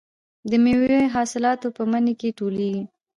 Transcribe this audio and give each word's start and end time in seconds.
د 0.49 0.51
میوو 0.63 0.97
حاصلات 1.13 1.59
په 1.75 1.83
مني 1.91 2.13
کې 2.19 2.29
ټولېږي. 2.37 2.83